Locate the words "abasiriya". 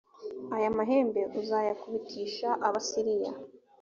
2.67-3.31